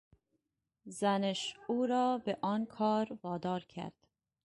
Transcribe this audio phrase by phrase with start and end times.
[0.85, 3.93] زنش او را به آن کار وادار کرد!